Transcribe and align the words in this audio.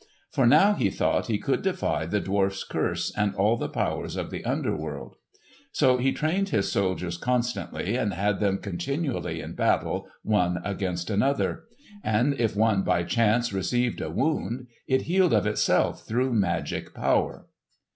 For 0.31 0.47
now, 0.47 0.73
he 0.73 0.89
thought, 0.89 1.27
he 1.27 1.37
could 1.37 1.61
defy 1.61 2.07
the 2.07 2.19
dwarf's 2.19 2.63
curse 2.63 3.15
and 3.15 3.35
all 3.35 3.55
the 3.55 3.69
powers 3.69 4.15
of 4.15 4.31
the 4.31 4.43
underworld. 4.43 5.15
So 5.73 5.97
he 5.97 6.11
trained 6.11 6.49
his 6.49 6.71
soldiers 6.71 7.17
constantly, 7.17 7.95
and 7.97 8.15
had 8.15 8.39
them 8.39 8.57
continually 8.57 9.41
in 9.41 9.53
battle, 9.53 10.07
one 10.23 10.59
against 10.65 11.11
another. 11.11 11.65
And 12.03 12.33
if 12.39 12.55
one 12.55 12.81
by 12.81 13.03
chance 13.03 13.53
received 13.53 14.01
a 14.01 14.09
wound 14.09 14.65
it 14.87 15.03
healed 15.03 15.35
of 15.35 15.45
itself 15.45 16.01
through 16.03 16.33
magic 16.33 16.95
power. 16.95 17.45